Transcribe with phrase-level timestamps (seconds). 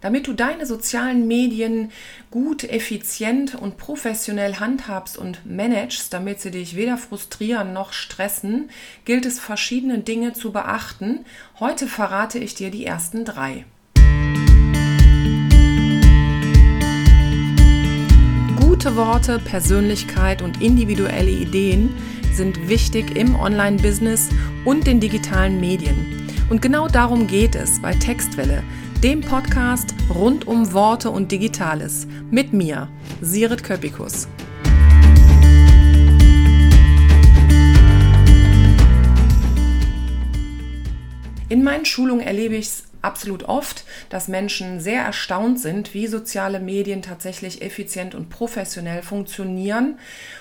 [0.00, 1.90] Damit du deine sozialen Medien
[2.30, 8.70] gut, effizient und professionell handhabst und managst, damit sie dich weder frustrieren noch stressen,
[9.04, 11.24] gilt es verschiedene Dinge zu beachten.
[11.58, 13.64] Heute verrate ich dir die ersten drei.
[18.60, 21.92] Gute Worte, Persönlichkeit und individuelle Ideen
[22.32, 24.28] sind wichtig im Online-Business
[24.64, 26.28] und den digitalen Medien.
[26.50, 28.62] Und genau darum geht es bei Textwelle
[29.02, 32.08] dem Podcast rund um Worte und Digitales.
[32.32, 34.26] Mit mir, Sirit Köpikus.
[41.48, 46.58] In meinen Schulungen erlebe ich es absolut oft, dass Menschen sehr erstaunt sind, wie soziale
[46.58, 50.00] Medien tatsächlich effizient und professionell funktionieren.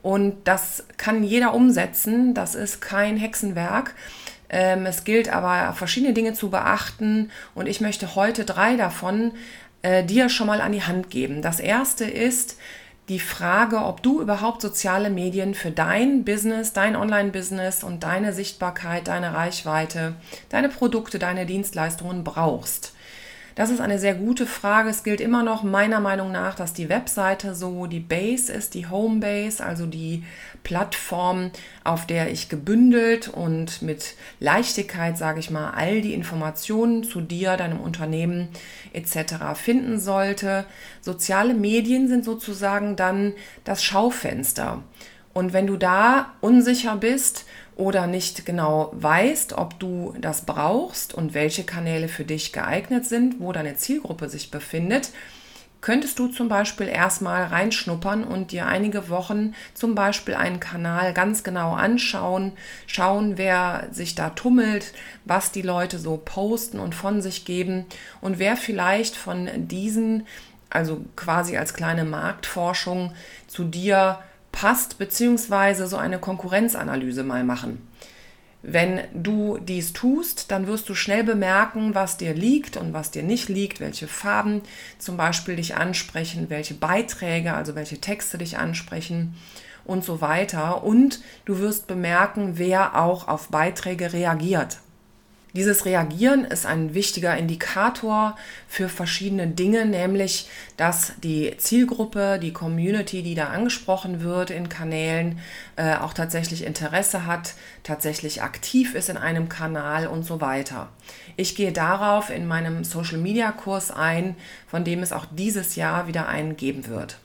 [0.00, 2.32] Und das kann jeder umsetzen.
[2.32, 3.94] Das ist kein Hexenwerk.
[4.50, 9.32] Ähm, es gilt aber verschiedene Dinge zu beachten und ich möchte heute drei davon
[9.82, 11.42] äh, dir schon mal an die Hand geben.
[11.42, 12.56] Das erste ist
[13.08, 19.08] die Frage, ob du überhaupt soziale Medien für dein Business, dein Online-Business und deine Sichtbarkeit,
[19.08, 20.14] deine Reichweite,
[20.50, 22.92] deine Produkte, deine Dienstleistungen brauchst.
[23.54, 24.90] Das ist eine sehr gute Frage.
[24.90, 28.86] Es gilt immer noch meiner Meinung nach, dass die Webseite so die Base ist, die
[28.86, 30.22] Homebase, also die
[30.62, 31.50] Plattform,
[31.84, 37.56] auf der ich gebündelt und mit Leichtigkeit, sage ich mal, all die Informationen zu dir,
[37.56, 38.48] deinem Unternehmen
[38.92, 39.34] etc.
[39.54, 40.64] finden sollte.
[41.00, 44.82] Soziale Medien sind sozusagen dann das Schaufenster.
[45.32, 51.32] Und wenn du da unsicher bist oder nicht genau weißt, ob du das brauchst und
[51.32, 55.10] welche Kanäle für dich geeignet sind, wo deine Zielgruppe sich befindet,
[55.80, 61.44] könntest du zum Beispiel erstmal reinschnuppern und dir einige Wochen zum Beispiel einen Kanal ganz
[61.44, 62.52] genau anschauen,
[62.86, 64.92] schauen, wer sich da tummelt,
[65.24, 67.86] was die Leute so posten und von sich geben
[68.20, 70.26] und wer vielleicht von diesen,
[70.68, 73.12] also quasi als kleine Marktforschung
[73.46, 74.18] zu dir
[74.50, 77.86] passt, beziehungsweise so eine Konkurrenzanalyse mal machen.
[78.62, 83.22] Wenn du dies tust, dann wirst du schnell bemerken, was dir liegt und was dir
[83.22, 84.62] nicht liegt, welche Farben
[84.98, 89.36] zum Beispiel dich ansprechen, welche Beiträge, also welche Texte dich ansprechen
[89.84, 90.82] und so weiter.
[90.82, 94.78] Und du wirst bemerken, wer auch auf Beiträge reagiert.
[95.54, 98.36] Dieses Reagieren ist ein wichtiger Indikator
[98.68, 105.38] für verschiedene Dinge, nämlich dass die Zielgruppe, die Community, die da angesprochen wird in Kanälen,
[105.76, 110.90] äh, auch tatsächlich Interesse hat, tatsächlich aktiv ist in einem Kanal und so weiter.
[111.36, 114.36] Ich gehe darauf in meinem Social-Media-Kurs ein,
[114.66, 117.18] von dem es auch dieses Jahr wieder einen geben wird.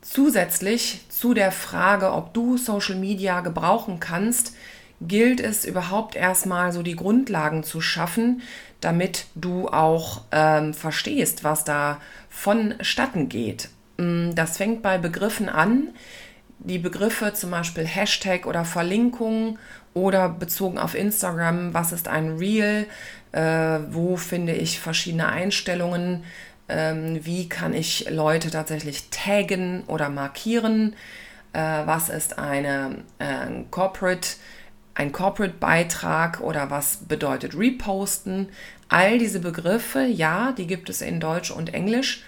[0.00, 4.54] Zusätzlich zu der Frage, ob du Social Media gebrauchen kannst,
[5.06, 8.42] gilt es überhaupt erstmal so die Grundlagen zu schaffen,
[8.80, 13.68] damit du auch ähm, verstehst, was da vonstatten geht.
[13.96, 15.88] Mm, das fängt bei Begriffen an.
[16.58, 19.58] Die Begriffe zum Beispiel Hashtag oder Verlinkung
[19.94, 22.86] oder bezogen auf Instagram, was ist ein Reel,
[23.32, 26.24] äh, wo finde ich verschiedene Einstellungen,
[26.68, 30.94] ähm, wie kann ich Leute tatsächlich taggen oder markieren,
[31.52, 34.28] äh, was ist eine äh, Corporate
[34.94, 38.48] ein Corporate-Beitrag oder was bedeutet Reposten.
[38.88, 42.22] All diese Begriffe, ja, die gibt es in Deutsch und Englisch,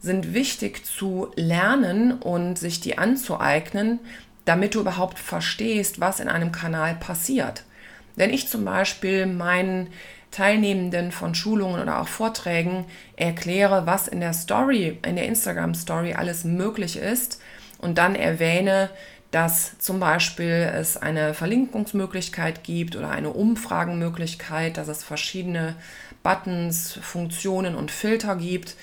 [0.00, 4.00] sind wichtig zu lernen und sich die anzueignen,
[4.44, 7.64] damit du überhaupt verstehst, was in einem Kanal passiert.
[8.16, 9.88] Wenn ich zum Beispiel meinen
[10.30, 12.84] Teilnehmenden von Schulungen oder auch Vorträgen
[13.16, 17.40] erkläre, was in der Story, in der Instagram Story alles möglich ist
[17.78, 18.90] und dann erwähne,
[19.30, 25.76] dass zum Beispiel es eine Verlinkungsmöglichkeit gibt oder eine Umfragenmöglichkeit, dass es verschiedene
[26.22, 28.76] Buttons, Funktionen und Filter gibt,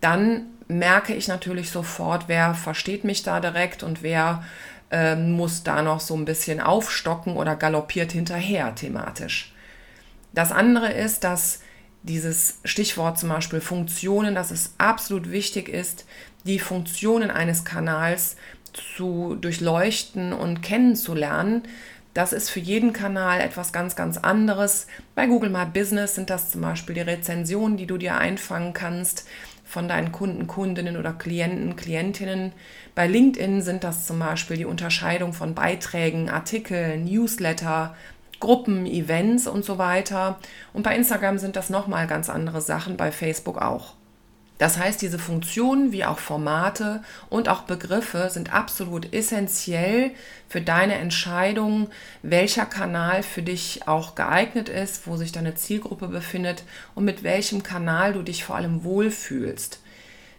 [0.00, 4.44] dann merke ich natürlich sofort, wer versteht mich da direkt und wer
[4.90, 9.54] äh, muss da noch so ein bisschen aufstocken oder galoppiert hinterher thematisch.
[10.32, 11.60] Das andere ist, dass
[12.02, 16.04] dieses Stichwort zum Beispiel Funktionen, dass es absolut wichtig ist,
[16.44, 18.36] die Funktionen eines Kanals
[18.74, 21.62] zu durchleuchten und kennenzulernen.
[22.12, 24.86] Das ist für jeden Kanal etwas ganz, ganz anderes.
[25.14, 29.26] Bei Google My Business sind das zum Beispiel die Rezensionen, die du dir einfangen kannst
[29.64, 32.52] von deinen Kunden, Kundinnen oder Klienten, Klientinnen.
[32.94, 37.96] Bei LinkedIn sind das zum Beispiel die Unterscheidung von Beiträgen, Artikeln, Newsletter,
[38.38, 40.38] Gruppen, Events und so weiter.
[40.72, 43.94] Und bei Instagram sind das nochmal ganz andere Sachen, bei Facebook auch.
[44.58, 50.12] Das heißt, diese Funktionen wie auch Formate und auch Begriffe sind absolut essentiell
[50.48, 51.88] für deine Entscheidung,
[52.22, 56.62] welcher Kanal für dich auch geeignet ist, wo sich deine Zielgruppe befindet
[56.94, 59.80] und mit welchem Kanal du dich vor allem wohlfühlst.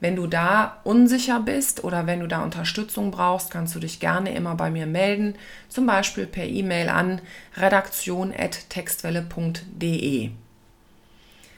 [0.00, 4.34] Wenn du da unsicher bist oder wenn du da Unterstützung brauchst, kannst du dich gerne
[4.34, 5.34] immer bei mir melden,
[5.68, 7.20] zum Beispiel per E-Mail an
[7.56, 10.30] redaktion.textwelle.de.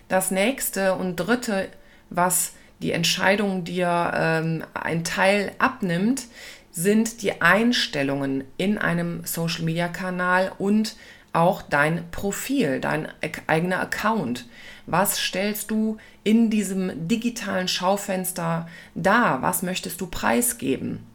[0.09, 1.69] Das nächste und dritte
[2.15, 6.25] was die Entscheidung dir ähm, ein Teil abnimmt,
[6.71, 10.97] sind die Einstellungen in einem Social-Media-Kanal und
[11.33, 13.09] auch dein Profil, dein
[13.47, 14.47] eigener Account.
[14.87, 19.43] Was stellst du in diesem digitalen Schaufenster dar?
[19.43, 21.07] Was möchtest du preisgeben?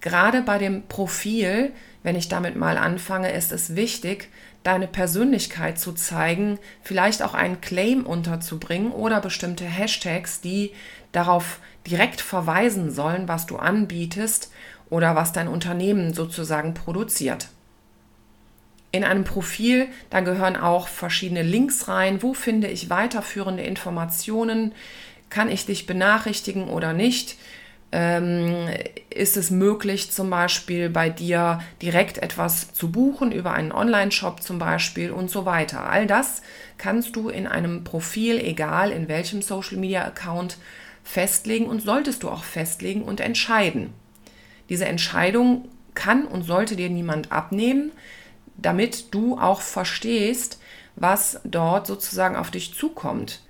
[0.00, 1.72] Gerade bei dem Profil,
[2.02, 4.28] wenn ich damit mal anfange, ist es wichtig,
[4.62, 10.72] deine Persönlichkeit zu zeigen, vielleicht auch einen Claim unterzubringen oder bestimmte Hashtags, die
[11.12, 14.52] darauf direkt verweisen sollen, was du anbietest
[14.90, 17.48] oder was dein Unternehmen sozusagen produziert.
[18.90, 22.22] In einem Profil, da gehören auch verschiedene Links rein.
[22.22, 24.72] Wo finde ich weiterführende Informationen?
[25.28, 27.36] Kann ich dich benachrichtigen oder nicht?
[27.90, 28.68] Ähm,
[29.10, 34.58] ist es möglich, zum Beispiel bei dir direkt etwas zu buchen über einen Online-Shop zum
[34.58, 35.88] Beispiel und so weiter.
[35.88, 36.42] All das
[36.76, 40.58] kannst du in einem Profil, egal in welchem Social-Media-Account,
[41.02, 43.94] festlegen und solltest du auch festlegen und entscheiden.
[44.68, 47.92] Diese Entscheidung kann und sollte dir niemand abnehmen,
[48.58, 50.60] damit du auch verstehst,
[50.96, 53.40] was dort sozusagen auf dich zukommt.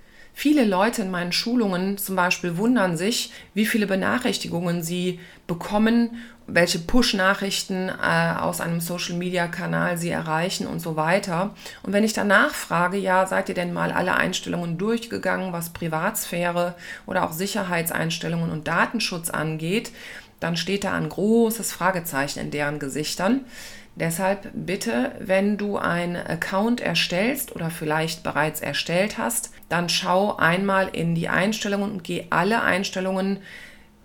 [0.40, 5.18] Viele Leute in meinen Schulungen zum Beispiel wundern sich, wie viele Benachrichtigungen sie
[5.48, 6.10] bekommen,
[6.46, 11.56] welche Push-Nachrichten äh, aus einem Social-Media-Kanal sie erreichen und so weiter.
[11.82, 16.76] Und wenn ich danach frage, ja, seid ihr denn mal alle Einstellungen durchgegangen, was Privatsphäre
[17.04, 19.90] oder auch Sicherheitseinstellungen und Datenschutz angeht,
[20.38, 23.40] dann steht da ein großes Fragezeichen in deren Gesichtern.
[23.98, 30.88] Deshalb bitte, wenn du einen Account erstellst oder vielleicht bereits erstellt hast, dann schau einmal
[30.92, 33.38] in die Einstellungen und geh alle Einstellungen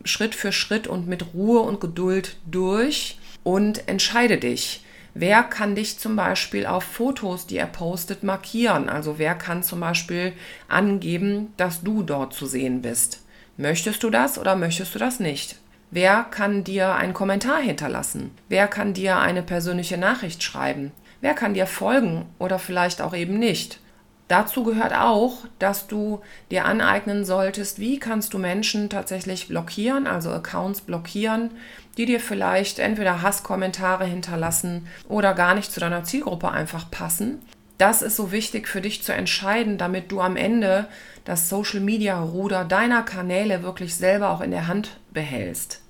[0.04, 4.84] Schritt für Schritt und mit Ruhe und Geduld durch und entscheide dich.
[5.14, 8.90] Wer kann dich zum Beispiel auf Fotos, die er postet, markieren?
[8.90, 10.34] Also wer kann zum Beispiel
[10.68, 13.22] angeben, dass du dort zu sehen bist?
[13.58, 15.58] Möchtest du das oder möchtest du das nicht?
[15.96, 18.32] Wer kann dir einen Kommentar hinterlassen?
[18.50, 20.92] Wer kann dir eine persönliche Nachricht schreiben?
[21.22, 23.80] Wer kann dir folgen oder vielleicht auch eben nicht?
[24.28, 26.20] Dazu gehört auch, dass du
[26.50, 31.52] dir aneignen solltest, wie kannst du Menschen tatsächlich blockieren, also Accounts blockieren,
[31.96, 37.40] die dir vielleicht entweder Hasskommentare hinterlassen oder gar nicht zu deiner Zielgruppe einfach passen.
[37.78, 40.88] Das ist so wichtig für dich zu entscheiden, damit du am Ende
[41.24, 45.83] das Social-Media-Ruder deiner Kanäle wirklich selber auch in der Hand behältst.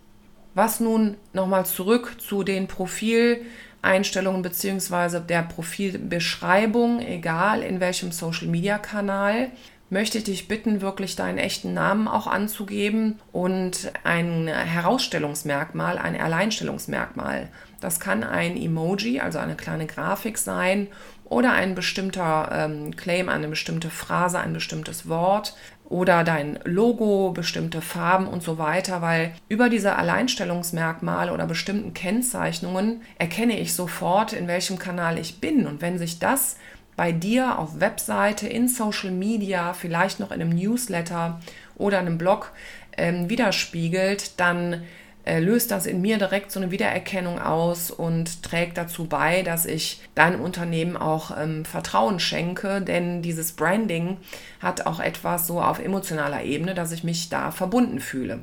[0.56, 5.20] Was nun nochmal zurück zu den Profileinstellungen bzw.
[5.20, 9.52] der Profilbeschreibung, egal in welchem Social-Media-Kanal,
[9.90, 17.50] möchte ich dich bitten, wirklich deinen echten Namen auch anzugeben und ein Herausstellungsmerkmal, ein Alleinstellungsmerkmal.
[17.80, 20.88] Das kann ein Emoji, also eine kleine Grafik sein
[21.26, 25.56] oder ein bestimmter ähm, Claim, eine bestimmte Phrase, ein bestimmtes Wort
[25.94, 33.04] oder dein Logo, bestimmte Farben und so weiter, weil über diese Alleinstellungsmerkmale oder bestimmten Kennzeichnungen
[33.20, 35.68] erkenne ich sofort, in welchem Kanal ich bin.
[35.68, 36.58] Und wenn sich das
[36.96, 41.40] bei dir auf Webseite, in Social Media, vielleicht noch in einem Newsletter
[41.76, 42.54] oder einem Blog
[42.98, 44.82] ähm, widerspiegelt, dann
[45.26, 50.02] löst das in mir direkt so eine Wiedererkennung aus und trägt dazu bei, dass ich
[50.16, 54.18] deinem Unternehmen auch ähm, Vertrauen schenke, denn dieses Branding
[54.60, 58.40] hat auch etwas so auf emotionaler Ebene, dass ich mich da verbunden fühle.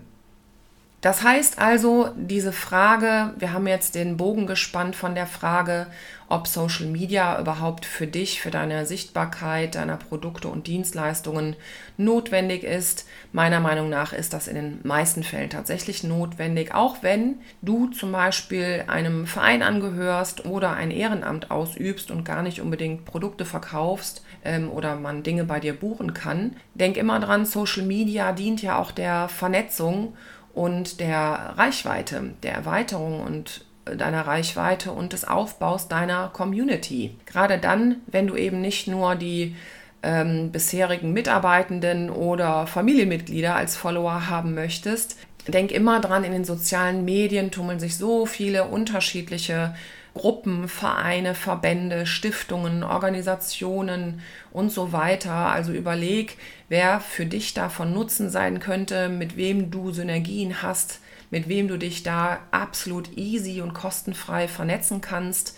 [1.00, 5.86] Das heißt also, diese Frage, wir haben jetzt den Bogen gespannt von der Frage,
[6.28, 11.56] ob Social Media überhaupt für dich, für deine Sichtbarkeit deiner Produkte und Dienstleistungen
[11.96, 13.08] notwendig ist.
[13.32, 18.12] Meiner Meinung nach ist das in den meisten Fällen tatsächlich notwendig, auch wenn du zum
[18.12, 24.70] Beispiel einem Verein angehörst oder ein Ehrenamt ausübst und gar nicht unbedingt Produkte verkaufst ähm,
[24.70, 26.56] oder man Dinge bei dir buchen kann.
[26.74, 30.14] Denk immer dran, Social Media dient ja auch der Vernetzung
[30.54, 37.16] und der Reichweite, der Erweiterung und äh, deiner Reichweite und des Aufbaus deiner Community.
[37.26, 39.56] Gerade dann, wenn du eben nicht nur die
[40.02, 45.16] ähm, bisherigen Mitarbeitenden oder Familienmitglieder als Follower haben möchtest,
[45.48, 49.74] denk immer dran, in den sozialen Medien tummeln sich so viele unterschiedliche
[50.14, 54.20] Gruppen, Vereine, Verbände, Stiftungen, Organisationen
[54.52, 55.32] und so weiter.
[55.32, 56.36] Also überleg,
[56.68, 61.00] wer für dich davon Nutzen sein könnte, mit wem du Synergien hast,
[61.30, 65.56] mit wem du dich da absolut easy und kostenfrei vernetzen kannst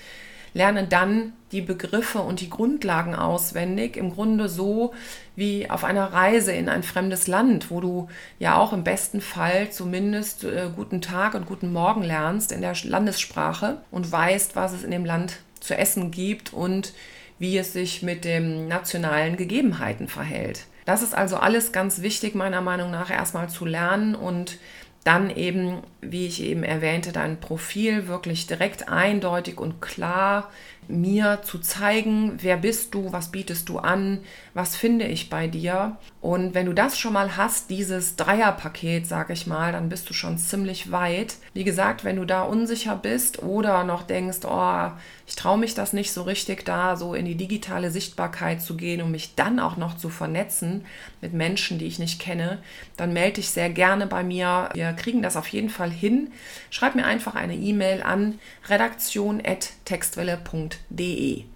[0.54, 4.92] lerne dann die Begriffe und die Grundlagen auswendig, im Grunde so
[5.36, 9.70] wie auf einer Reise in ein fremdes Land, wo du ja auch im besten Fall
[9.70, 14.84] zumindest äh, guten Tag und guten Morgen lernst in der Landessprache und weißt, was es
[14.84, 16.92] in dem Land zu essen gibt und
[17.38, 20.66] wie es sich mit den nationalen Gegebenheiten verhält.
[20.84, 24.58] Das ist also alles ganz wichtig, meiner Meinung nach, erstmal zu lernen und
[25.04, 30.50] dann eben, wie ich eben erwähnte, dein Profil wirklich direkt eindeutig und klar
[30.88, 34.20] mir zu zeigen, wer bist du, was bietest du an,
[34.54, 35.96] was finde ich bei dir.
[36.20, 40.14] Und wenn du das schon mal hast, dieses Dreierpaket, sag ich mal, dann bist du
[40.14, 41.36] schon ziemlich weit.
[41.54, 44.90] Wie gesagt, wenn du da unsicher bist oder noch denkst, oh,
[45.26, 49.02] ich traue mich das nicht so richtig da, so in die digitale Sichtbarkeit zu gehen
[49.02, 50.84] und mich dann auch noch zu vernetzen
[51.20, 52.58] mit Menschen, die ich nicht kenne,
[52.96, 54.68] dann melde dich sehr gerne bei mir.
[54.74, 56.30] Wir kriegen das auf jeden Fall hin.
[56.70, 60.71] Schreib mir einfach eine E-Mail an redaktion.textwelle.de.
[60.90, 61.46] de.